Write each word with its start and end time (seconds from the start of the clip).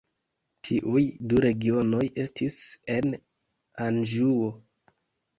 Tiuj 0.67 1.01
du 1.33 1.41
regionoj 1.43 2.05
estis 2.23 2.57
en 2.93 3.11
Anĵuo. 3.89 4.49